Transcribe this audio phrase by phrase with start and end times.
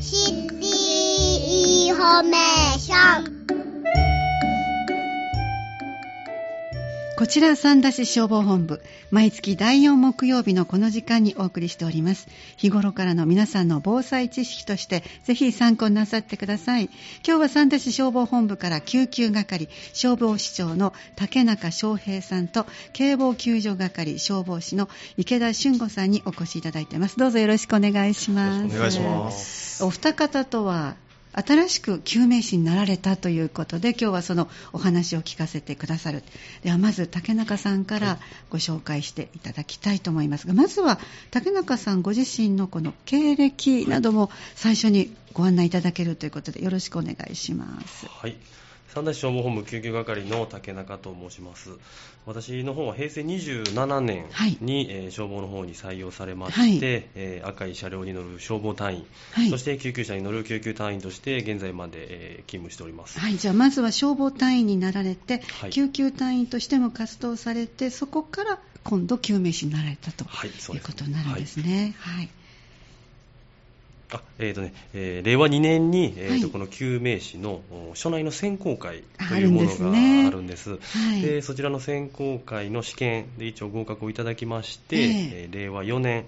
[0.00, 0.68] シティ
[1.86, 2.02] インフ
[7.28, 8.80] ちら三田市消防本部
[9.10, 12.26] 毎月第4木曜日のこの時間にお送りしております。
[12.56, 16.84] 日頃からの皆さんの防災知識としてぜひ参考になさってください。
[17.26, 27.18] 今日は三田市消防本部から救急係消防士長の竹中翔平さんと警防救助係消防士の池田俊吾さんにお越しいただいています。
[27.18, 28.74] どうぞよろしくお願いします。
[28.74, 29.84] お願いします。
[29.84, 30.96] お二方とは
[31.42, 36.22] 新しく救命士になられたということで今日はそのお話を聞かせてくださる。
[36.62, 38.18] ではまず竹中さんから
[38.50, 40.46] ご紹介していただきたいと思います。
[40.46, 40.98] がまずは
[41.30, 48.06] 竹中さんご自身のこの経歴なども最初にご案内いただけるということでよろしくお願いします。
[48.06, 48.36] はい
[48.98, 51.70] 三田市消防本部救急係の竹中と申します。
[52.26, 63.20] 私の方は平成27年に、はい、えー、消防の方に採用されまして、はい、えー、赤い車両に乗る消防隊員、はい、そして救急車に乗る救急隊員として現在まで、えー、勤務しております。
[63.20, 63.36] はい。
[63.36, 71.94] じゃあまずは消防隊員になられて、救急隊員としても活動されてそこから今度救命士になられたと、いうことになるんですね。
[71.98, 72.28] はい
[74.12, 77.60] あえーとねえー、令和2年に、えーと、はい、この救命士の
[77.94, 86.24] 所内の選考会というものがあるんです、ねはい、でそちらの選考会の試験で一応合格をいただきまして、えー、えー、令和4年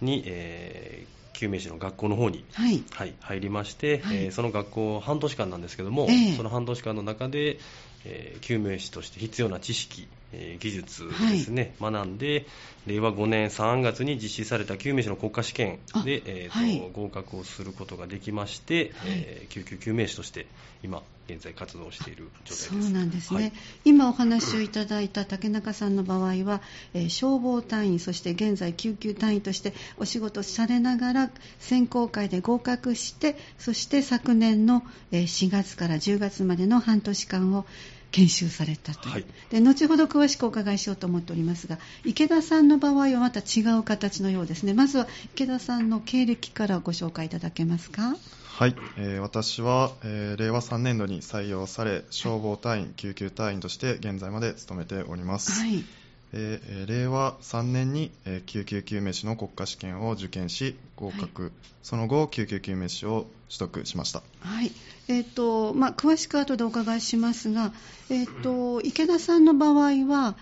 [0.00, 7.58] に、えー、救命士の学校の方に、はい、はい、入りまして、はい、えー、その学校半年間なんですけども、えー、その半年間の中で、
[8.04, 10.06] えー、救命士として必要な知識、
[10.38, 12.46] えー、技術ですね、はい、学んで
[12.86, 20.46] 令和5年3月に実施された救命士の国家試験で、えーと、はい、合格をすることができまして、はい、えー、救急救命士として
[20.84, 22.68] 今現在活動している状態です。
[22.68, 23.52] そうなんですね、
[23.84, 26.60] 今お話をいただいた竹中さんの場合は、
[26.94, 37.66] えー、消防隊員そして現在救急隊員としてお仕事されながら選考会で合格してそして昨年の4月から10月までの半年間を
[38.12, 44.74] 研修されたとはい、で後ほど詳しくお伺いしようと思っておりますが池田さんの場合はまた違う形のようですね。
[44.74, 48.16] まずは池田さんの経歴からご紹介いただけますか？
[48.56, 55.84] はい、えー、私は、えー、令和3年度に採用され消防隊員、救急隊員として現在まで勤めております、はい。
[56.32, 64.72] えー、令和3年に、えー、救急救命士の国家試験を受験し合格、はい、その後救急救命士を取得しました、はい
[65.08, 67.72] えーとまあ、詳しく後でお伺いしますが、
[68.10, 70.34] えーと、池田さんの場合は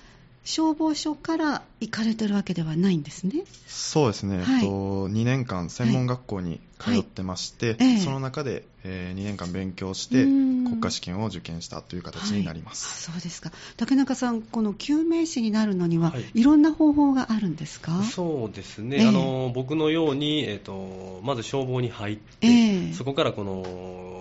[0.44, 3.44] 消防署から行かれてるわけではないんですね？
[3.66, 7.86] そうですね、はい、えっと、2年間専門学校に通ってまして、はい。
[7.86, 13.52] はい、その中で、えー、2年間勉強して国家試験を受験したという形になります、そうですか。
[13.78, 18.02] 竹中さんこの救命士になるのには、い、ろんな方法があるんですか？
[18.02, 24.13] そうですね、えー、あの僕のように、えーと、まず消防に入って、えー、そこからこの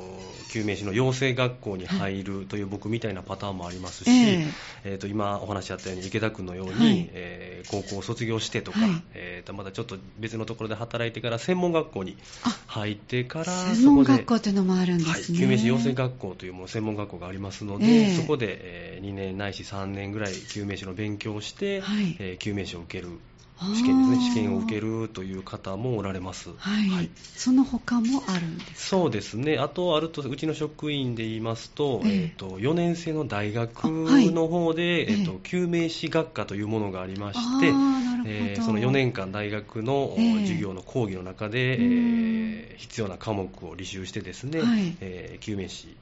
[0.54, 4.52] 救命士の養成学校に入るという僕みたいなパターンもありますし、えー、
[4.84, 12.18] えーと今お話しあったように池田君のように、はい、えー、高校を卒業してとか、はい、えー、とまたちょっと別のところで働いてから専門学校に
[12.68, 23.10] 入ってから専門学校というのもあるんですね、はい、救命士養成学校というも専門学校がありますので、えー、そこで、えー、2年ないし3年ぐらい救命士の勉強をして、はい、えー、救命士を受ける
[23.76, 24.30] 試験ですね。
[24.30, 29.58] 試験を受けるという方もおられます、はい、はい、その他もあるんですそうですね。
[29.58, 37.68] あとあるとうちの職員で言いますと,、えー、えー、と4年生の大学の方で、はい、えーと、救命士学科というものがありまして、
[38.26, 45.96] えー、その4年間大学の授業の講義の中で、えー、えー、必要な科目を履修してですね、はい、えー、救命士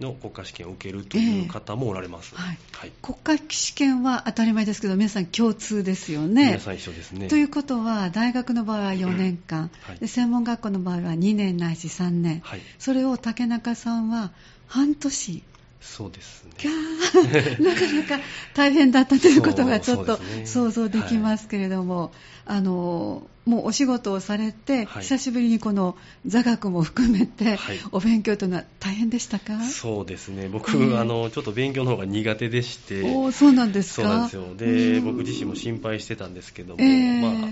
[0.00, 6.46] の国家試験を受けるという方もおられます、えーはい、はい、国家試験は当たり前ですけど皆さん共通ですよね。
[6.46, 7.28] 皆さん一緒ですね。
[7.28, 14.32] ということは大学の場合は4年間、うんはい、で専門学校の場合は2年ないし3年、はい、それを竹中さんは
[14.66, 15.42] 半年。
[15.80, 16.50] そうですね。
[17.60, 18.24] なかなか
[18.54, 22.00] 大変だったということがちょっと想像できますけれども、ね
[22.46, 25.96] はい、あのもうお仕事をされて、はい、久しぶりにこの
[26.26, 29.60] 座学も含めて、はい、お勉強というのは大変でしたか？
[29.62, 34.28] そうですね、僕、えー、あのちょっと勉強の方が苦手でして、おそうなんですか？
[34.28, 34.94] そうなんですよ。
[34.94, 37.50] で、僕自身も心配してたんですけども、えー、まあ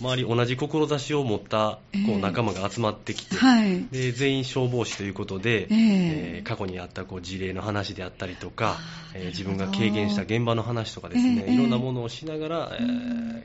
[0.00, 8.78] 周り同じ志を持ったこう仲間が集まってきて、えーはい、で全員消防士ということで、えー、えー、過去にあったこう事例の話であったりとか、
[9.14, 13.42] えー、自分が経験した現場の話とかですね、いろんなものをしながら、えー、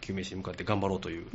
[0.00, 1.26] 救命士に向かって頑張ろうという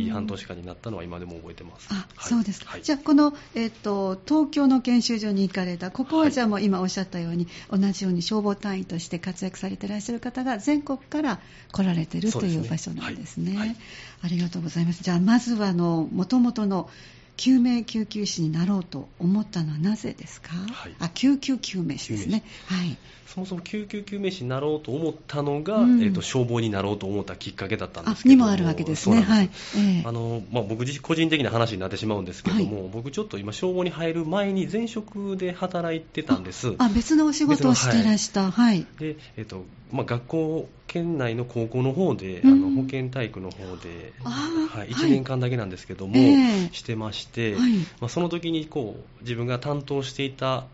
[0.00, 1.88] いい半年間になったのは今でも覚えてます。
[1.90, 2.70] あ、はい、そうですか。
[2.70, 11.40] はい、じゃあこの、えーと、東京の研修所に行かれたここはじゃあもう今おっしゃったように、はい、同じように消防隊員として活躍されていらっしゃる方が全国から
[11.72, 13.76] 来られているという場所なんですね。
[14.22, 15.02] ありがとうございます。
[15.02, 16.88] じゃあまずはあの元々の
[17.36, 22.96] 救命救急士になろうと思ったのはなぜですか、はい、あ救急救命士ですね、はい、
[23.34, 28.48] そもそも救急救命士になろうと思ったのが、うん、えーと、消防になろうと思ったきっかけだったんですけどにも。
[28.48, 29.50] あるわけですね、はい。
[29.74, 36.76] えー、あのまあ、僕自身個人的な話になってしまうんですけども、はい、僕ちょっと今消防に入る前に前職で働いてたんです。
[36.78, 47.56] あ別のお仕事をしてらした、はい、でえーとまあ、学校県内の高校の方で、うん、あの保健体育の方で、はい、1年間だけなんですけども、えー、してまして、
[48.00, 50.64] まあ、その時にこう自分が担当していた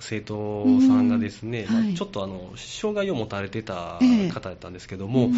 [0.00, 3.98] 生徒さんがですね、うんまあ、ちょっとあの障害を持たれてた
[4.32, 5.32] 方だったんですけども、えー、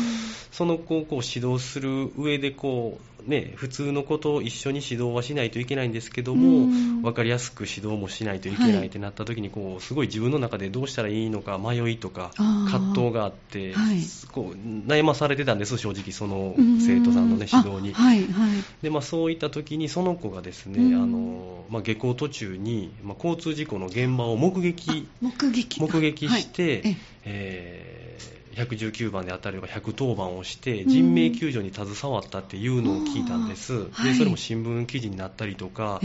[0.51, 6.67] その子をこう指導する上でこうね、普通のことを一緒に指導はしないといけないんですけども、
[7.03, 13.99] 分かりやすく指導もしないといけないってなった時にこうすごい自分の中でどうしたらいいのか迷いとか葛藤があって、はい、
[14.33, 25.09] こう悩まされてたんです正直その生徒さんの、ね、指導に、はいはい、でまあ、そういった時にその子がですね、あのまあ、下校途中に、まあ、交通事故の現場を目撃。
[25.21, 36.01] 目撃目撃して、えー119番であったりとか110番をして人命救助に携わったっていうのを聞いたんです、でそれも新聞記事になったりとか、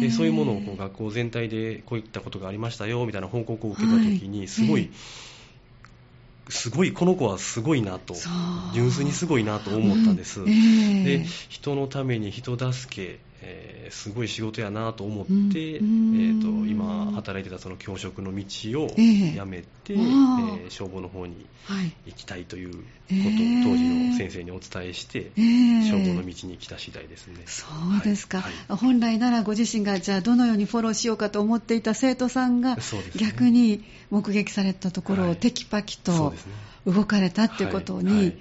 [0.00, 4.90] でそういうものをこう学校全体でこういったことがありましたよみたいな報告を受けたときにすごい、
[6.48, 8.14] すごいこの子はすごいなと。
[8.74, 10.50] 純粋にすごいなと思ったんです、うん。
[10.50, 18.44] えー、で人のために人助けえー、すごい仕事やなと思って、うん、えーと、今働いてたその教職の道
[18.84, 19.04] を辞
[19.46, 21.46] めて、えー、えー、消防の方に
[22.06, 27.42] 行きたいということを当時の先生にお伝えして、えー、消防の道に来た次第ですね。
[27.46, 27.66] そ
[28.00, 28.52] うですか、はい。
[28.68, 32.78] はい、本来ならご自身がじゃあどのようにフォローしようかと思っていた生徒さんが、
[33.16, 36.32] 逆に目撃されたところをテキパキと
[36.86, 38.32] 動かれたっていうことに、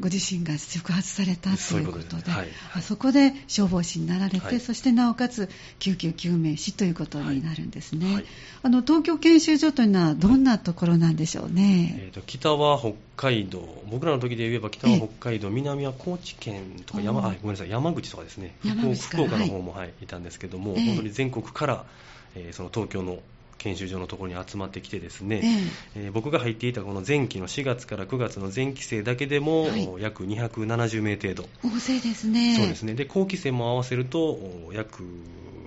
[0.00, 5.48] ご自身が触発されたということで、はい、あそこで消防士になられて、はい、そしてなおかつ
[5.78, 8.24] 救急救命士ということになるんですね、はい、
[8.62, 13.82] あの東京研修所というのはどんなところなんでしょうね、えーと、北は北海道。
[13.90, 15.50] 僕らの時で言えば北は北海道。
[15.50, 17.70] 南は高知県とか山あごめんなさい。
[17.70, 18.54] 山口とかですね。
[18.62, 21.84] 福岡の方も、はい、いたんですけども、本当に全国から、
[22.36, 23.18] えー、その東京の
[23.58, 25.40] 研修所のところに集まってきてですね、
[25.94, 31.48] えー、えー、僕が入っていたこの前期の4月から9月の前期生だけでも、はい、約270名程度。
[31.64, 32.56] 大勢ですね。
[32.56, 32.94] そうですね。
[32.94, 34.38] で後期生も合わせると
[34.72, 35.02] 約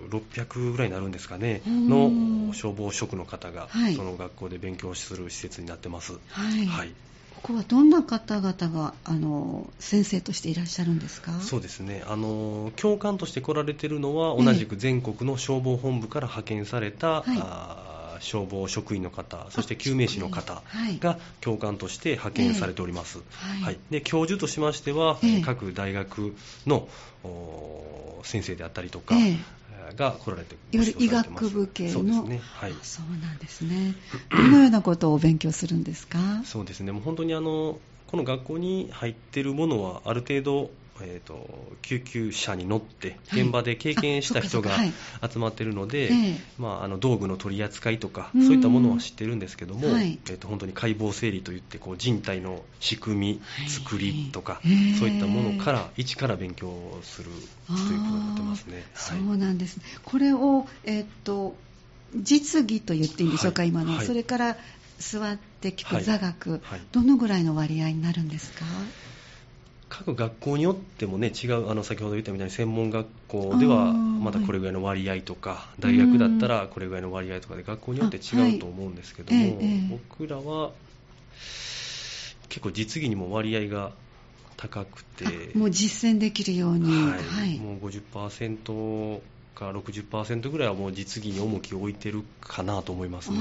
[0.10, 1.62] 600ぐらいになるんですかね。
[1.66, 6.14] の消防職の方が、はい、その学校で勉強する施設になってます。
[6.30, 6.94] はい、はい
[7.44, 11.32] ここはどんな方々があの先生としていらっしゃるんですか？
[11.42, 12.04] そうですね。
[12.08, 17.38] あの教官として来られているのは同じく全国の消防本部から派遣された、ええ、
[18.20, 20.62] 消防職員の方そして救命士の方
[21.00, 26.36] が教官として派遣されております、はい、はい、で教授としましては、え、各大学
[26.68, 26.88] の
[28.24, 29.16] 先生であったりとか、
[29.96, 33.96] が来られていわゆる医学部系のそうですね、はい、そうなんですね。
[34.30, 36.20] どのようなことを勉強するんですか？
[36.46, 36.92] そうですね。
[36.92, 40.70] もう本当にあのこの学校に入っているものはある程度
[41.04, 41.48] えーと、
[41.82, 44.72] 救急車に乗って現場で経験した人が
[45.22, 46.12] 集まっているので、
[46.58, 54.62] まあ、あの道具の取り扱いとかそういったものは知ってるんですけども、はい、えーと、本当に解剖整理といってこう人体の仕組み、作りとか、
[55.00, 57.30] そういったものから一から勉強する
[57.68, 58.76] ということになってますね。
[58.94, 61.56] はい、そうなんですこれを、えーと、
[62.16, 64.58] 実技と言っていいんでしょうか、はい、今の、それから
[65.00, 66.62] 座って聞く座学、
[66.92, 68.66] どのぐらいの割合になるんですか？
[69.92, 80.72] 各学校によってもね違うあの先ほど言ったみたいに専門学校ではまだこれぐらいの割合とか、大学だったらこれぐらいの割合とかで学校によって違うと思うんですけども、僕らは
[82.48, 83.92] 結構実技にも割合が
[84.56, 89.20] 高くてもう実践できるように、はい、はい、もう50%
[89.56, 93.38] か60%ぐらいはもう実技に重きを置いてるかなと思いますね。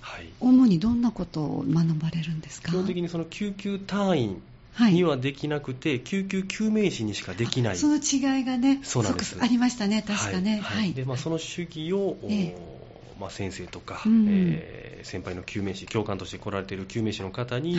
[0.00, 2.72] はい、主にどんなことを学ばれるんですか？
[2.72, 4.42] 基本的にその救急隊員
[4.80, 7.76] にはできなくて、はい、救急救命士にしかできない。
[7.76, 9.36] その違いがねそうなんです。
[9.40, 10.02] ありましたね。
[10.06, 17.76] 確かね、はい、はい、でまあ、その主義を、えー、まあ、先生とか、うん、えー、先輩の救命士教官として来られている救命士の方に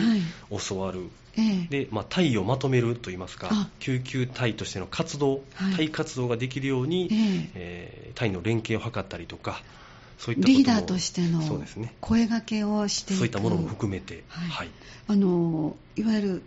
[0.68, 1.40] 教わる、はいえ。
[1.40, 5.42] ー、でまあ、隊をまとめるといいますか救急隊としての活動、
[5.76, 9.62] 隊活動ができるように、えー、えー、隊の連携を図ったりとか
[10.18, 11.40] そういったリーダーとしての
[12.00, 13.18] 声掛けをしていく。
[13.18, 14.68] そういったものも含めて、はい、はい、
[15.08, 16.42] あのいわゆる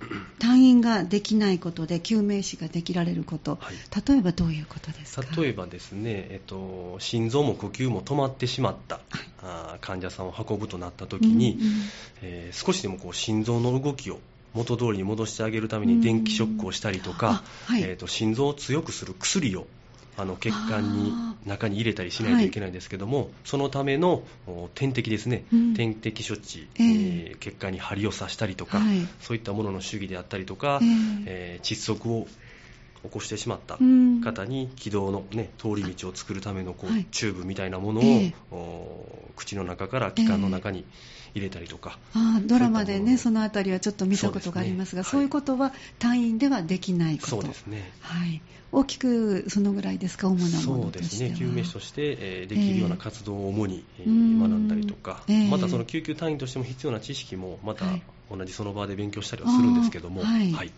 [0.38, 5.40] 退院ができないことで救命士ができられること、はい、例えばどういうことですか？
[5.40, 9.04] 例えばですね、えっと、心臓も呼吸も止まってしまった、はい、
[9.42, 11.72] あ患者さんを運ぶとなった時に、うんうん、
[12.22, 14.20] えー、少しでもこう心臓の動きを
[14.54, 19.66] 元通りに戻してあげるために電気ショックをしたりとか、はい、えーと、心臓を強くする薬を
[20.18, 21.12] あの血管に
[21.46, 24.22] 中に入れたりしないといけないんですけども、はい、そのための
[24.74, 32.26] 点滴ですね、うん、点滴処置、えー、えー、血管に針を刺したりとか、はい、そういったものの主義であったりとか、えー、えー、窒息を
[33.04, 33.78] 起こしてしまった
[34.24, 38.94] 方に気道の、ね、通り道を作るためのこう、はい、チューブみたいなものを、えー、
[39.36, 40.84] 口の中から気管の中に
[41.34, 47.28] 入れたりとか、えー、あドラマでねそのあたりはちょっと見たことがありますがそう、ね,、いうことは退院ではできないこと。
[47.28, 48.40] そうですね、はい、
[48.72, 51.34] 大きくそのぐらいですか主なものとしてそうですね。
[51.38, 57.86] 救命士として、えー、できるような活動を主に、えー、学んだりとか、えー、またその救急隊員としても必要な知識もまた
[58.30, 60.72] 同じその場で勉強したりはするんですけども、はい、はい。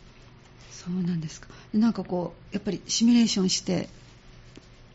[0.71, 1.49] そうなんですか。
[1.75, 3.89] なんかこうやっぱりシミュレーションして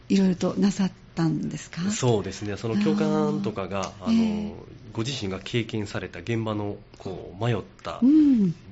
[0.09, 1.81] いろいろとなさったんですか？
[1.91, 2.57] そうですね。
[2.57, 4.53] その教官とかがあの、えー、
[4.93, 8.01] ご自身が経験された現場のこう迷った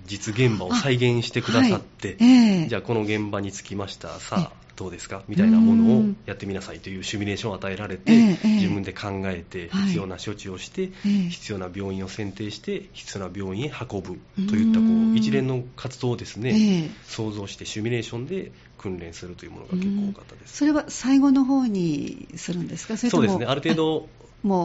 [0.05, 2.17] 実現場を再現してくださって、はい。
[2.19, 5.21] えー、じゃあこの現場に着きましたさあどうですか？
[5.27, 20.57] みたいなものをやってみなさいというシミュレーションを与えられて、えー、自分で考えて必要な処置をして、はい、必要な病院を選定して必要な病院へ運ぶといったこう一連の活動をですね、えー、想像してシミュレーションで訓練するというものが結構多かったです。
[20.57, 22.97] それは最後の方にするんですか？
[22.97, 23.45] そうですね。
[23.45, 24.09] ある程度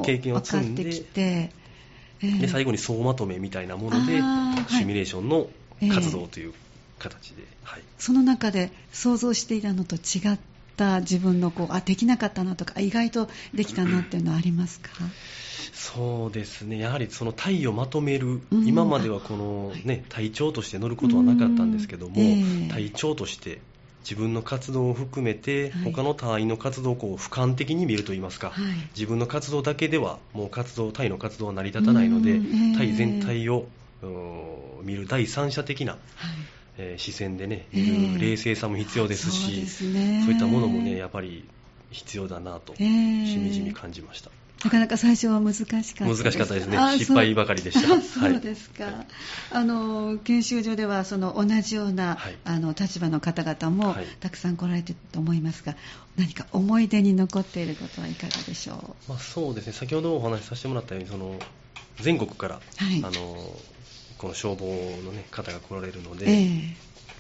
[0.03, 0.85] 経験を積んで
[2.21, 4.21] で最後に総まとめみたいなもので
[4.69, 5.49] シミュレーションの
[5.95, 6.53] 活動という
[6.99, 10.39] 形で、はい、その中で想像していたのと違っ
[10.77, 14.91] た自分のこうあできなかったなとか意外とできたなっていうのはありますか、
[15.73, 16.79] そうですね。
[16.79, 23.61] やはりその体をまとめる、うん、今まではこの、ね、隊長として乗ることはなかったんですけども、えー、隊長として
[24.09, 33.67] 自分の活動を含めて、はい、他の隊員の活動をこう俯瞰的に見るといいますか、はい、自分の活動だけではもう活動隊の活動は成り立たないので、えー、隊全体を
[34.83, 36.01] 見る第三者的な、はい。
[36.79, 41.45] えー、視線でね、見る冷静さも必要ですし、そうね、そういったものもね、やっぱり
[41.91, 44.31] 必要だなと、しみじみ感じました。
[44.65, 46.77] なかなか最初は難しかった難しかったですね。
[46.99, 48.01] 失敗ばかりでした。
[48.01, 48.85] そうですか。
[48.85, 48.95] はい、
[49.53, 55.77] あの研修所ではその同じような、はい、あの立場の方々もたくさん来られていると思いますが、
[56.17, 59.11] 何か思い出に残っていることはいかがでしょう？
[59.11, 59.73] まあそうですね。
[59.75, 61.39] 先ほどお話しさせてもらったようにその
[62.01, 63.37] 全国から、はい、あの
[64.19, 64.67] この消防
[65.05, 66.75] の、ね、方が来られるので、えー、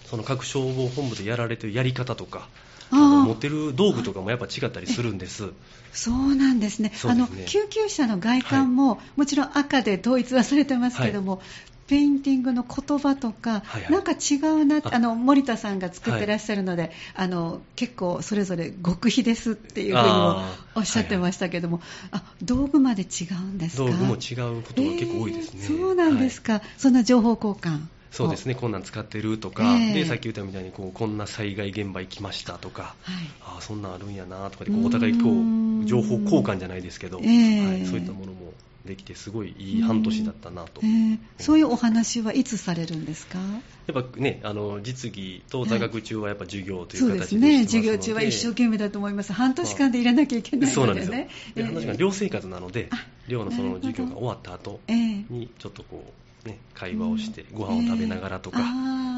[0.07, 2.49] その各消防本部でやられてるやり方とか、
[2.91, 5.51] 持ってる道具とかもやっぱ違ったりするんです。
[5.93, 6.93] そうなんですね。
[6.95, 7.13] すね。
[7.13, 11.41] あの救急車の外観も、はい、もちろん赤で統一はされてますけども、はい、
[11.89, 20.43] ペインティングの言葉とか、はいはい、なんか違うなあの森田さんが作ってらっしゃるので、はい、あの結構それぞれ極秘ですっていうふうにも
[20.75, 21.81] おっしゃってましたけども、
[22.11, 22.25] あ、はい。
[22.27, 23.85] はい、道具まで違うんですか？
[23.85, 38.53] 道具も違うことが結構多いですね、えー、そうなんですか、はい、そんな情報交換そうですね、こんなん使ってるとか、えー、でさっき言ったみたいにこうこんな災害現場行きましたとか、はい、ああそんなんあるんやなとかでこうお互いこう情報交換じゃないですけど、えー、はい、そういったものも
[38.85, 43.39] できてすごいいい半年だったなと、えー、そういうお話はいつされるんですか？
[43.87, 47.65] やっぱねあの実技と座学中はやっぱ授業という形で、はい、そうですね。
[47.65, 49.35] 授業中は一生懸命だと思います。
[49.35, 51.13] 半年間で入れなきゃいけないので、ね、そうなんですよ。
[51.55, 52.89] で半年間寮生活なので
[53.27, 56.13] 寮のその授業が終わった後にちょっとこう
[56.49, 58.59] ね会話をしてご飯を食べながらとか、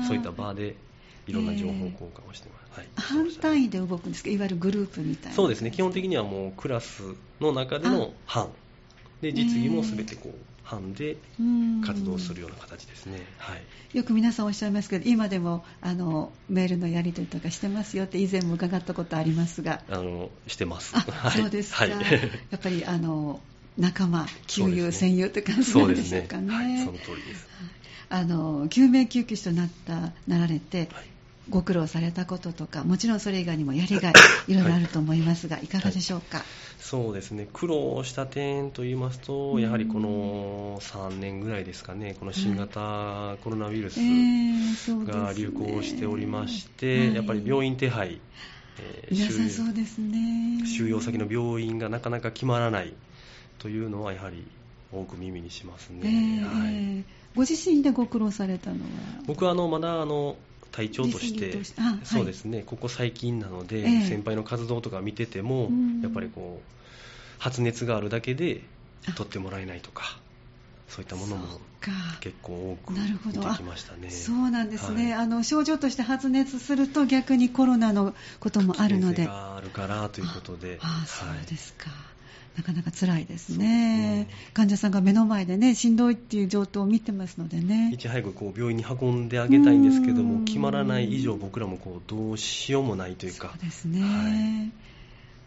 [0.06, 0.76] そういった場で
[1.26, 4.30] いろんな情報交換をしてます、はい、半単位で動くんですか？
[4.30, 5.36] いわゆるグループみたいな。
[5.36, 5.70] そうですね。
[5.70, 7.02] 基本的にはもうクラス
[7.40, 8.48] の中での班。
[9.20, 10.34] で実技もすべてこう、
[10.70, 11.16] 班で
[11.84, 19.82] 活動するような形ですね、はい、よく皆さんおっしゃいますけど今でもあのメールのやり取りとかしてますよって以前も伺ったことありますが。
[19.90, 20.94] あのしてます。
[20.96, 21.98] あ、 そうですか、はい、や
[22.56, 23.40] っぱりあの
[23.78, 26.54] 仲間旧友、戦友って感じなんでしょうかね、ね。
[26.54, 27.46] はい、その通りです。
[28.08, 31.10] あの救命救急士となったなられて、はい。
[31.50, 34.12] ご苦労されたこととかもちろんそれ以外にもやりがい
[34.46, 34.54] い。
[34.54, 36.46] ろいろあると思いますが、はい、いかがでしょうか、はい、
[36.78, 37.48] そうですね。
[37.52, 42.16] 苦労した点といいますと、やはりこの3年ぐらいですかね。
[42.18, 43.96] この新型コロナウイルス
[45.04, 48.20] が流行しておりまして、えーやっぱり病院手配、
[48.78, 52.94] えー、収容先の病院がなかなか決まらない
[53.60, 54.44] というのはやはり
[54.92, 57.04] 多く耳にしますね、えー、はい、
[57.36, 58.80] ご自身でご苦労されたのは？
[59.26, 60.36] 僕はあのまだあの
[60.72, 61.58] 隊長として、
[62.04, 65.68] そうですね、ここ最近なので、先輩の活動とか見てても、
[66.00, 68.62] やっぱりこう、発熱があるだけで
[69.16, 70.16] 取ってもらえないとか、
[70.88, 71.60] そういったものも
[72.20, 73.00] 結構多く見
[73.32, 74.10] てきましたね。
[74.10, 79.26] そうなんですね、はい、あの症状として発熱すると逆にコロナのこともあるので。
[79.26, 80.78] があるからということで。
[80.80, 81.90] ああそうですか。
[82.56, 87.90] なかなか辛いですね、ね、患者さんが目の前でねしんどいっていう状況を見てますのでね。
[87.94, 93.50] いち早くこう病院に運んであげたいんですけども決まらない以上僕らもこうどうしようもないというか。
[93.52, 94.06] そうですね、は
[94.76, 94.90] い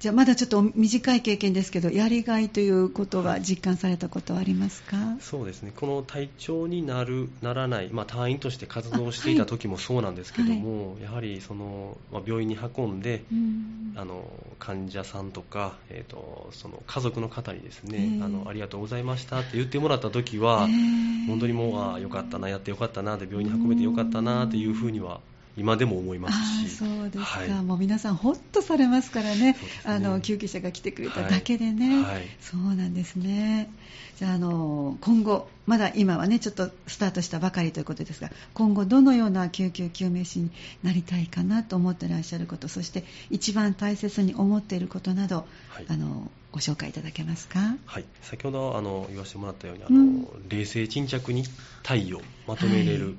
[0.04, 4.98] じゃあまだちょっと短い経験ですけどやりがいということは実感されたことはありますか？
[5.22, 5.72] そうですね。
[5.74, 14.26] この体調になるならない、まあ、隊員として活動していた時もそうなんですけども、はい、やはりその、まあ、病院に運んで、うん、あの
[14.60, 25.22] 患者さんとか、えーと、その家族の方にですね、えー、あのありがとうございましたって言ってもらった時は、えー、本当にもうあよかったなやってよかったなで病院に運べてよかったなというふうには
[25.56, 26.70] 今でも思いますし。
[26.70, 32.14] そうですか、はい、もう皆さんほっとされますからね、ね、あの救急車が来てくれただけでね、はい。
[32.16, 33.70] はい、そうなんですね。
[34.18, 40.52] じゃああの今後まだ今はねちょっとスタートしたばかりということですが今後どのような救急救命士に
[40.84, 45.46] なりたいかなと思ってらっしゃることそして一番大切に思っていることなど、
[45.88, 51.44] あのご紹介いただけますか、はい、先ほどあの言わせてもらったようにあの、うん、冷静沈着に
[51.82, 53.14] 対応まとめれる、はい、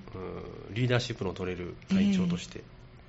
[0.75, 2.63] リーダーシップの取れる隊長として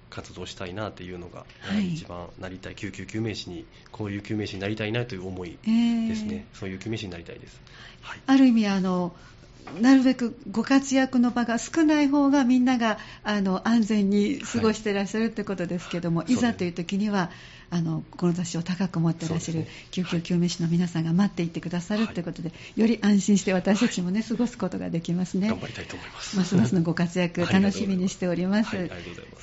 [0.10, 2.76] 活動したいなというのが、えー、一番なりたい。
[2.76, 5.58] 救急救命士にこういう救命士になりたいなという思いで
[6.16, 7.60] すね、えー、そういう救命士になりたいです、
[8.02, 9.14] はい、ある意味あの
[9.82, 17.32] なるべくご活躍の場が少ない方がみんながあの安全に過ごしていらっしゃるということですけども、はい、いざという時には
[17.70, 25.50] あの志を高く持っていらっしゃる救急救命士の皆さんが待っていてくださるということで、はい、より安心して私たちもね、過ごすことができますね。
[25.50, 26.38] 頑張りたいと思います。
[26.38, 28.76] ますますのご活躍、楽しみにしております。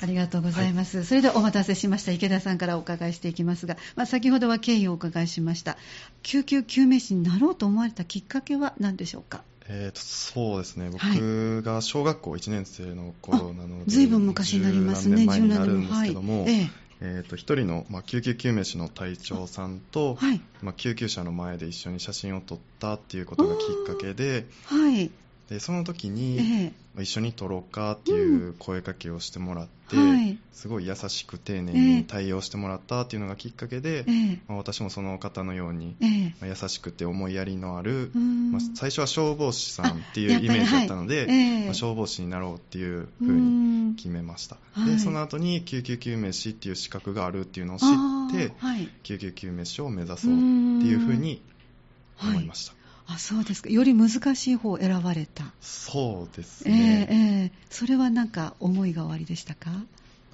[0.01, 1.03] ありがとうございます。
[1.03, 5.77] それではお待たせしました池田さんからお伺いしていきますが、まあ、先ほどは経緯をお伺いしました。
[6.21, 9.43] 救急救命士になろうと思われたきっかけは何でしょうか？
[9.69, 25.11] えーと、そうですね、僕が小学校1年生の頃なので、ずいぶん昔になりますね、10年前になるんですけども、はいえええーと、1人の、まあ、救急救命士の隊長さんと、はい、まあ、救急車の前で一緒に写真を撮ったっていうことがきっかけで,、はい、
[25.49, 41.27] でその時に、えー、一緒に撮ろうかっていう声かけをしてもらって、うんはい、すごい優しく丁寧に対応してもらったっていうのがきっかけで、えー、まあ、私もその方のように、えー、まあ、優しくて思いやりのある、まあ、最初は消防士さんっていうイメージだったので、
[41.65, 47.87] まあ、消防士になろうっていうふうに決めました、でその後に救急救命士っていう資格があるっていうのを知っ
[48.31, 48.53] て、
[49.03, 51.41] 救急救命士を目指そうっていうふうに
[52.21, 52.73] 思いました。
[53.05, 53.69] あそうですか。
[53.69, 55.43] より難しい方を選ばれた。
[55.61, 59.71] そうですね、えーえー、それは何か思いがおありでしたか？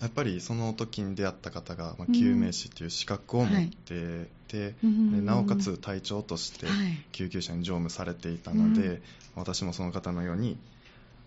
[0.02, 6.68] やっぱりその時に出会った方が、まあ、救命士という資格を持ってて、はい、なおかつ隊長として
[7.12, 9.02] 救急車に乗務されていたので、はい、
[9.36, 10.58] 私もその方のように、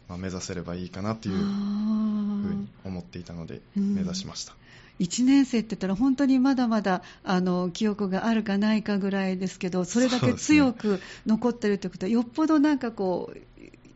[0.08, 4.54] まあ、目指せればいいかなというふうに思っていたので目指しました。
[5.00, 13.38] 1年生って言ったら本当にまだまだあの記憶があるかないかぐらいですけどそれだけ強く残ってるということは、ね、よっぽどなんかこう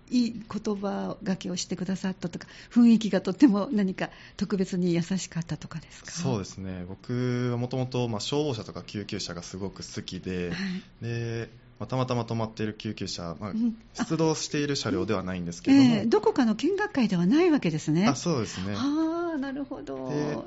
[0.09, 6.11] いい言葉がけをしてくださったとか雰囲気がとっても何か特別に優しかったとかですか？
[6.13, 6.85] そうですね。
[6.89, 13.53] 僕はもともと消防車とか救急車がすごく好きではい、でまあ、たまたま止まっている救急車、まあ、
[13.95, 18.07] 出動している車両ではないんですけども、えー、どこかの見学会ではないわけですね。
[18.07, 18.75] あそうですね。
[18.77, 20.47] ああなるほど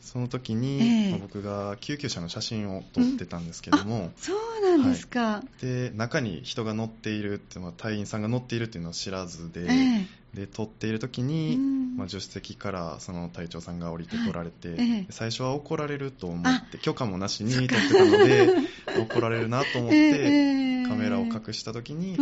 [0.00, 18.48] その時に、えー、まあ、僕が救急車の写真を撮ってたんですけども、うん、そうなんですか、はい、で中に人が乗っているって、まあ、隊員さんが乗っているっていうのを知らずでえー、で撮っている時に、うん、まあ、助手席からその隊長さんが降りてこられて、えー、最初は怒られると思って許可もなしに撮ってたので
[18.98, 20.60] 怒られるなと思って。
[20.90, 22.16] カメラを隠した時に、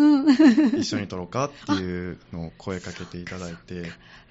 [0.78, 3.90] 一緒に撮ろうかっていうのを声かけていただいて、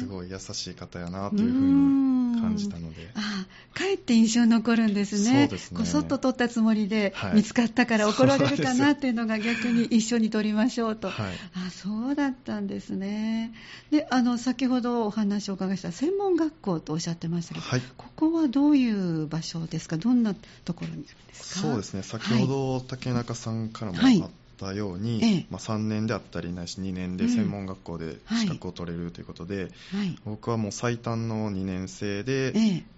[0.00, 3.10] すごい優しい方やなというふうに感じたので。
[3.14, 5.48] あかえって印象残るんですね。
[5.48, 5.78] そうですね。
[5.78, 11.32] こそっと撮ったつもりで、見つかったから怒られるかなっていうのが逆に一緒に撮りましょうと、はい、
[11.66, 13.52] あそうだったんですね。
[13.90, 19.96] であの先ほどお話をお伺いした専門学校とおっしゃってましたけど、はい、ここはどういう場所ですか？
[19.96, 20.34] どんな
[20.64, 21.60] ところにあるんですか？
[21.60, 22.02] そうですね。
[22.02, 24.30] 先ほど、竹中さんからもあっ
[24.60, 32.52] たように、はいまあ、3年であったりないし2年で専門学校で資格を取れるということで、はい、僕はもう最短の2年生で、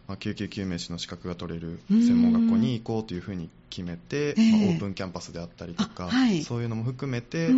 [0.08, 7.48] まあ、救急救命士の資格が取れる専門学校に行こうというふうに決めて、まあ、オープンキャンパスであったりとか、はい、そういうのも含めて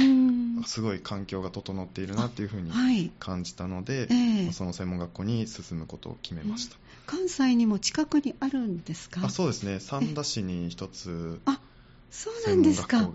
[0.67, 2.71] すごい環境が整っているなというふうに
[3.19, 4.07] 感じたので、
[4.45, 6.77] まあ、その専門学校に進むことを決めました。
[7.07, 9.21] 関西にも近くにあるんですか？
[9.25, 9.79] あそうですね。
[9.81, 11.61] 三田市に一つあ
[12.11, 12.99] そうなんですか。
[12.99, 13.11] ある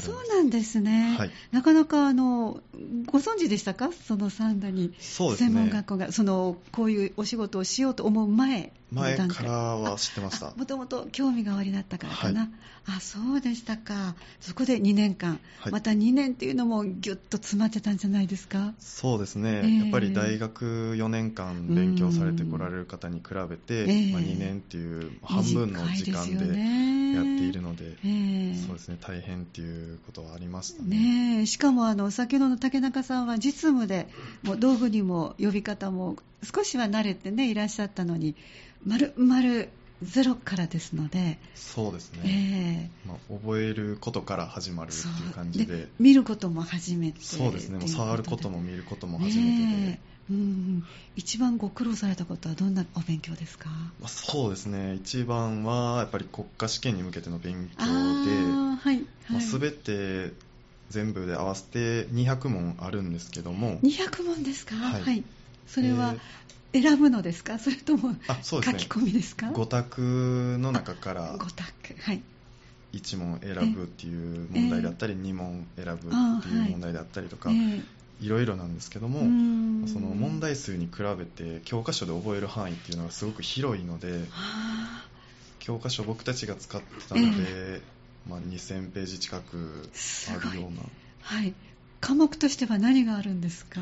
[0.00, 2.60] そうなんですね、はい、なかなかあの
[3.06, 3.90] ご存知でしたか？
[3.92, 4.92] そのサンダに。
[5.00, 10.52] 専門学校がそ、ね,、のこういうお仕事をしようと思う前前からは知ってました。
[10.54, 12.50] もともと興味がおありだったからかな、はい、
[12.96, 14.14] あそうでしたか。
[14.40, 18.74] そこで2年間、はい、また2年っていうのもぎゅっと詰まってたんじゃないですか？
[18.78, 26.46] そうですね、えー、やっぱり大学4年間勉強されてこられる方に比べて、えー、まあ、2年っていう半分の時間で
[27.14, 28.98] やっているので、えー、そうですね。
[29.00, 31.38] 大変っていうことはありましたね。
[31.40, 34.08] ねしかもあの先ほどの竹中さんは実務で
[34.42, 38.34] もう道具にも呼び方も少しは慣れてねいらっしゃったのに
[38.86, 39.66] 丸々
[40.02, 45.88] ゼロからですのでそうですね、えーまあ、覚えることから始まるっていう感じで。
[46.00, 47.78] 見ることも初めてそうですね。
[47.78, 49.42] もう触ることも見ることも初めてで、
[49.92, 53.68] えー、うん、一番ご苦労されたことはどんなお勉強ですか、
[54.00, 54.94] まあ、そうですね。
[54.96, 60.32] 一番はやっぱり国家試験に向けての勉強で、はいはい、まあ、全て
[60.90, 63.78] 全部で合わせて200問あるんですけども。
[63.82, 64.74] 200問ですか？
[64.74, 65.22] はい、はい、
[65.68, 66.16] それは
[66.72, 67.58] 選ぶのですか？
[67.58, 72.00] それとも書き込みですか？5択の中から5択。
[72.00, 72.22] はい。
[72.92, 75.96] 1問選ぶっていう問題だったり、2問選ぶっ
[76.42, 78.28] ていう問題だったりとか、い。
[78.28, 79.20] ろいろなんですけども
[79.88, 84.20] その問題数に比べて教科書で覚える範囲っていうのがすごく広いので
[85.58, 87.80] 教科書僕たちが使ってたので、
[88.28, 89.90] まあ、2000ページ近く
[90.28, 90.82] あるような。
[91.22, 91.52] はい。
[92.00, 93.80] 科目としては何があるんですか？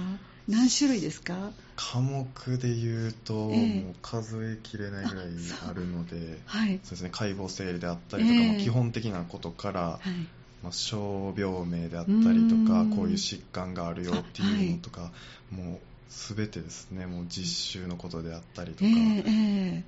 [0.49, 1.51] 何種類ですか？
[1.77, 2.25] 科目
[2.59, 5.27] でいうと、えー、もう数えきれないぐらい
[5.69, 10.01] あるので、はい、そうですね、解剖整理であったりとか、えー、基本的なことから、はい。
[10.63, 10.97] まあ、傷
[11.35, 15.11] 病名であったりとかこういう疾患があるよっていうのとか、は
[15.53, 15.79] い、もう
[16.11, 17.47] 全てですねもう実
[17.81, 19.83] 習のことであったりとか、えー、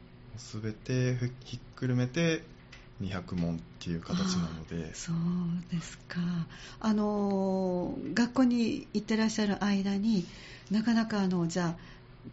[0.63, 2.43] 全てひっくるめて
[3.01, 4.95] 200問っていう形なので。
[4.95, 5.15] そう
[5.71, 6.21] ですか。
[6.81, 10.27] あの学校に行ってらっしゃる間に
[10.71, 11.77] なかなかあのじゃあ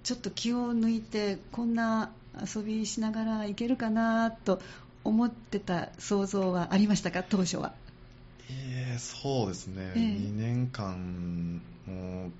[0.03, 2.11] ちょっと気を抜いてこんな
[2.55, 4.61] 遊びしながら行けるかなと
[5.03, 7.73] 思ってた想像はありましたか当初は。
[8.51, 12.31] ええそうですね、えー、2年間もう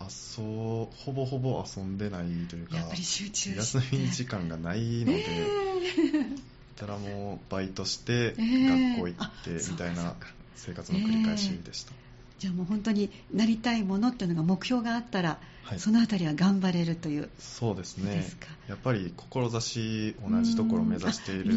[0.00, 10.14] 遊ほぼほぼ遊んでないというかやっぱり集中休み時間がないので、 えーたらもうバイトして学校行ってみたいな
[10.54, 17.28] 生活の繰り返しでした、えー、じゃあもう本当になりたいものっていうのが目標があったら、はい、そのあたりは頑張れるという。
[17.38, 18.24] そうですね。
[18.68, 21.54] やっぱり志同じところを目指している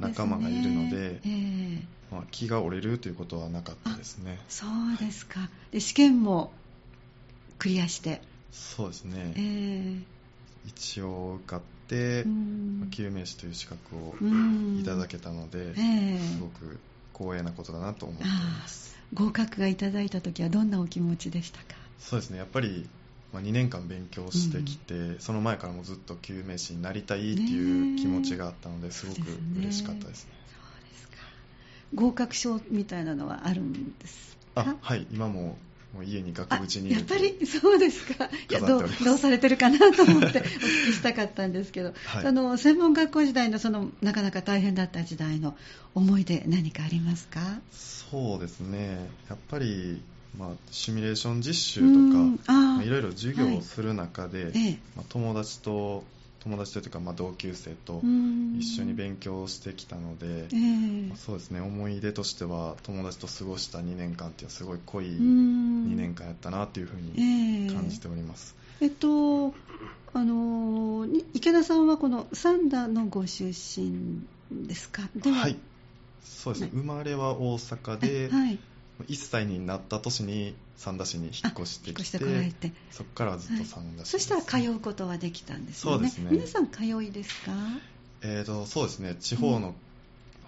[0.00, 1.20] 仲間がいるので、
[2.10, 4.38] まあ、気が折れるということはなかったですね。
[4.48, 5.48] そうですか。
[5.72, 6.52] で試験も
[7.58, 8.20] クリアして。
[8.52, 10.02] そうですね、えー、
[10.66, 14.14] 一応受かっ、うん、救命士という資格を
[14.80, 16.78] いただけたので、すごく
[17.16, 18.24] 光栄なことだなと思って。
[18.24, 21.76] います合格がいただいた時はどんなお気持ちでしたか？
[21.98, 22.38] そうですね。
[22.38, 22.88] やっぱり、
[23.32, 29.20] まあ、2年間勉強してきて、うん、その前からもずっと救命士になりたいっていう気持ちがあったのですごく
[29.58, 31.16] 嬉しかったですね、ね、そうですか。
[31.94, 34.62] 合格証みたいなのはあるんですか？
[34.62, 35.06] あはい。
[35.12, 35.58] 今も
[35.94, 37.46] もう家に額縁にやっぱり？
[37.46, 38.24] そうですか。
[38.24, 45.56] いやどうどうされてるかなと思って お聞きしたかったんですけど、はい、の専門学校時代のそのなかなか大変だった時代の
[45.94, 47.40] 思い出何かありますか？
[47.70, 49.08] そうですね。
[49.28, 50.00] やっぱり、
[50.36, 51.86] まあ、シミュレーション実習と
[52.46, 56.04] か、まあ、いろいろ授業をする中で、はいまあ、友達と
[56.44, 58.02] 友達というか、まあ、同級生と
[58.58, 61.60] 一緒に勉強してきたので、えーまあ、そうですね。
[61.60, 68.54] 思い出としては友達と過ごした2年間っていうのはすごい濃い2年間やったなというふうに感じております。
[68.80, 69.54] えー、えっと
[70.16, 75.02] あの池田さんはこの三田のご出身ですか？
[75.24, 75.56] はい。
[76.22, 78.58] そうですね、生まれは大阪で、はい、
[79.08, 85.92] 1歳になった年に三田市に引っ越してきててそこからはずっと三田市、そしたら通うことはできたんですね。
[85.92, 86.28] そうですね。
[86.30, 87.52] 皆さん通いですか？
[88.22, 89.16] えーとそうですね。
[89.20, 89.74] 地方の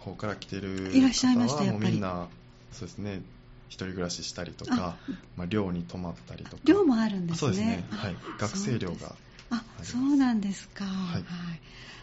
[0.00, 2.28] 方から来てる方はもうみんな
[2.72, 3.22] そうですね。
[3.68, 4.96] 一人暮らししたりとか
[5.36, 6.62] まあ、寮に泊まったりとか。
[6.64, 7.38] 寮もあるんですね。
[7.38, 9.16] そうですね、はい、学生寮が
[9.50, 11.24] あそうなんですか、はい、はい、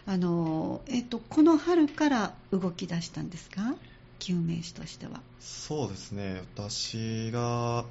[0.08, 3.76] あのえっ、ー、とこの春から動き出したんですか？
[4.20, 5.22] 救命士としては。
[5.40, 6.44] そうですね。
[6.56, 7.86] 私が、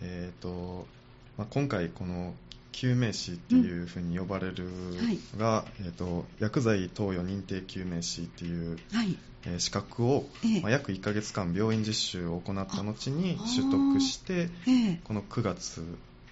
[0.00, 0.86] えーと
[1.38, 2.34] まあ、今回この
[2.72, 4.64] 救命士っていうふうに呼ばれる
[5.34, 5.54] のが、うん。
[5.54, 9.16] はい、えーと、薬剤投与認定救命士っていう、はい。
[9.46, 15.82] えー、資格を、えー、まあ、約1ヶ月間病院実習を行った後に取得して、えー、この9月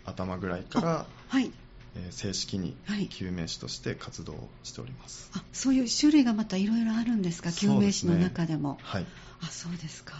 [0.05, 1.51] 頭ぐらいから、はい。
[1.97, 2.77] えー、正式に
[3.09, 7.53] 救命士として活動しております、はい、あそういう種類がまたいろいろあるんですか？
[7.53, 8.79] 救命士の中でも。
[8.83, 9.07] はい。
[9.41, 10.15] あそうですか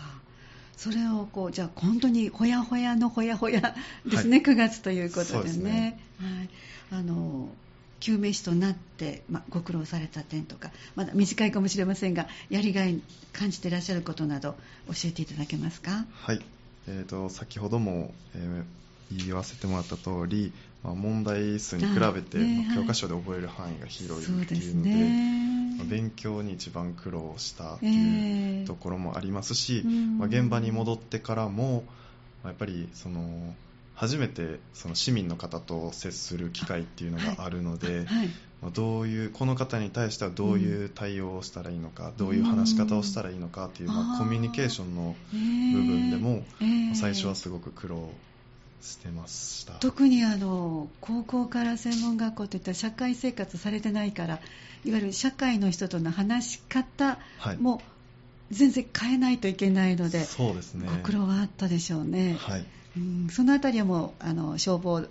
[0.77, 3.75] それをこうじゃあ本当にほやほやのほやほや
[4.07, 5.55] ですね、はい、9月ということでね。
[5.57, 6.01] でね
[6.91, 7.49] はい、あの
[8.01, 13.01] 救命士となって、まご苦労された点とかまだ短いかもしれませんがやりがい
[13.33, 14.57] 感じていらっしゃることなど
[14.89, 16.05] 教えていただけますか？
[16.13, 16.41] はい、
[16.87, 24.91] えーと、先ほども、えー、言わせてもらった通り、まあ、問題数に比べて、ね、教科書で覚える範囲が広いっていうので。
[24.91, 25.54] ね、まあ、
[25.85, 31.85] 勉強に一番苦労したというところもありますし、えー、まあ、現場に戻ってからも、
[32.45, 33.55] やっぱりその
[33.95, 38.05] 初めてその市民の方と接する機会っていうのがあるので、はい。
[38.05, 38.29] はい、
[38.73, 48.11] どういうこの方に対してはどういう対応をしたらいいのか、うん、どういう話し方をしたらいいのかっていう、まあ、コミュニケーションの部分でも、えー、最初はすごく苦労
[48.85, 49.75] してました。
[49.75, 54.41] 特にあの高校から専門学校といったら社会生活されてないから
[54.85, 57.19] いわゆる社会の人との話し方
[57.59, 57.81] も
[58.51, 60.87] 全然変えないといけないので、はい、そうですね。
[60.87, 62.37] ご苦労はあったでしょうね。
[62.39, 62.67] はい。
[62.97, 65.05] うん、そのあたりはもうあの消防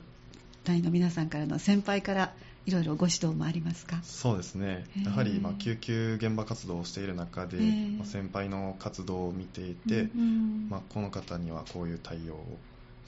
[0.64, 2.34] 隊の皆さんからの先輩から
[2.66, 4.00] いろいろご指導もありますか？
[4.04, 7.58] そうですね、やはりまあ救急現場活動をしている中で、
[7.98, 12.58] まあ、先輩の活動を見ていて、うん、まあ、この方にはこういう対応を、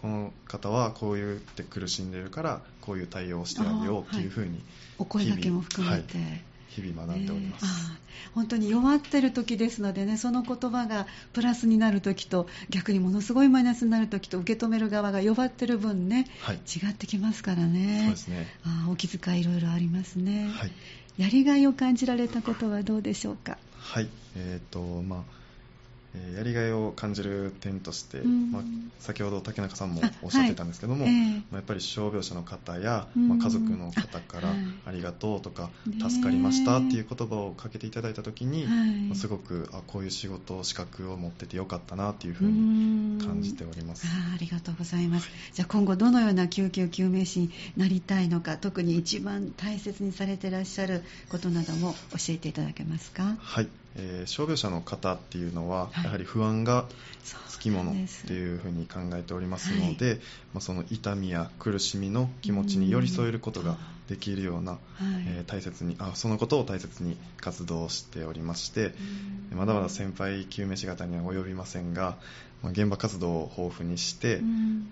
[0.06, 4.62] この方はこういうって苦しんでいるから、こういう対応をしてあげようというふうに、はい、
[5.00, 6.18] お声がけも含めて。
[6.20, 6.41] はい。
[6.70, 18.02] 日々学んでおります、えー、本当に弱ってる時ですのでねその言葉がプラスになる時と逆にものすごいマイナスになる時と受け止める側が弱ってる分ね、はい、違ってきますからね。
[18.02, 18.48] そうですね。
[18.65, 20.72] あお気遣いいろいろありますね、はい、
[21.18, 23.58] やりがいを感じられたことはどうでしょうか？
[23.80, 24.10] はい。
[24.36, 25.44] えーとまあ
[26.34, 28.63] えやりがいを感じる点として、うん、まあ、
[28.99, 31.13] 先ほど竹中さんもおっしゃってたんですけども、はい。
[31.13, 34.54] えー、まあ、やっぱり傷病者の方や、まあ、家族の方から
[34.86, 44.08] ありがとうとか、助かりましたっていう言葉をかけていただいた時に、まあ、すごくあこういう仕事資格を持っててよかったなっていうふうに感じております。
[44.08, 53.36] あありがとうございます、じゃあ今後どのような救急救命士になりたいのか特に一番大切にされていらっしゃることなども教えていただけますか？
[53.39, 56.86] はいえー、傷病者の方っていうのは、やはり不安が
[57.49, 57.95] つきものっ
[58.27, 60.21] ていうふうに考えておりますので、はい、ま
[60.58, 63.77] あ、その痛みや苦しみの気持ちに寄り添えることが
[64.10, 64.77] できるような、
[65.27, 68.93] えー、大切にあそのことを大切に活動しておりまして、
[69.53, 72.17] まだまだ先輩救命士方には及びませんが、
[72.65, 74.41] まあ、現場活動を豊富にして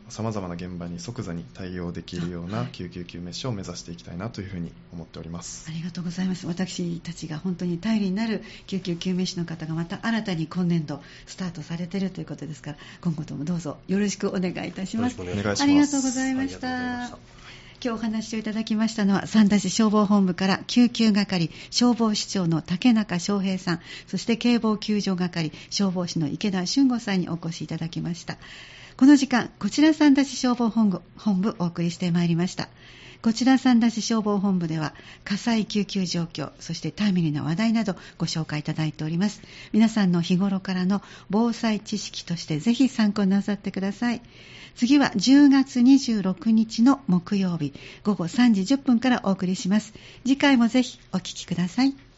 [0.07, 5.65] さまざまな現場に即座に対応できるような救急救命士を目指していきたいなというふうに思っております。
[5.67, 6.45] ありがとうございます。
[6.45, 15.19] 私たちが本当に頼りになる救急救命士の方がまた新たに今年度スタートされているということですから今後ともどうぞよろしくお願いいたします。
[15.19, 15.63] お願いします。
[15.63, 17.42] ありがとうございました
[17.83, 28.37] 今日お話をいただきましたのは三田市消防本部から救急係消防士長の竹中翔平さんそして警防救助係消防士の池田俊吾さんにお越しいただきました。
[28.95, 32.69] この時間こちら三田市消防本部本部お送りしてまいりました。
[33.23, 44.21] こちら三田市消防本部では火災救急状況そしてタイムリーな話題などご紹介いただいております皆さんの日頃からの防災知識としてぜひ参考になさってください
[44.75, 49.93] 次は10月26日の木曜日午後3時10分からお送りします。
[50.23, 52.12] 次回もぜひお聴きください。